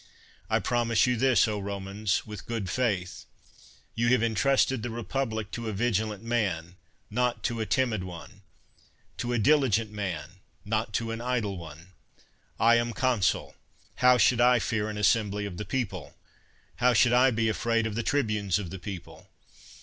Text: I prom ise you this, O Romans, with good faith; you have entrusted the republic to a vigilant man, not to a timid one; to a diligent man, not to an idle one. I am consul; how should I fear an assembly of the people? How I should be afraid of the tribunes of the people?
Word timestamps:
I 0.49 0.57
prom 0.57 0.89
ise 0.89 1.05
you 1.05 1.15
this, 1.15 1.47
O 1.47 1.59
Romans, 1.59 2.25
with 2.25 2.47
good 2.47 2.71
faith; 2.71 3.27
you 3.93 4.07
have 4.07 4.23
entrusted 4.23 4.81
the 4.81 4.89
republic 4.89 5.51
to 5.51 5.69
a 5.69 5.73
vigilant 5.73 6.23
man, 6.23 6.75
not 7.11 7.43
to 7.43 7.61
a 7.61 7.67
timid 7.67 8.03
one; 8.03 8.41
to 9.17 9.31
a 9.31 9.37
diligent 9.37 9.91
man, 9.91 10.39
not 10.65 10.91
to 10.93 11.11
an 11.11 11.21
idle 11.21 11.55
one. 11.55 11.89
I 12.59 12.77
am 12.77 12.93
consul; 12.93 13.53
how 13.97 14.17
should 14.17 14.41
I 14.41 14.57
fear 14.57 14.89
an 14.89 14.97
assembly 14.97 15.45
of 15.45 15.57
the 15.57 15.65
people? 15.65 16.15
How 16.77 16.89
I 16.89 16.93
should 16.93 17.35
be 17.35 17.47
afraid 17.47 17.85
of 17.85 17.93
the 17.93 18.01
tribunes 18.01 18.57
of 18.57 18.71
the 18.71 18.79
people? 18.79 19.29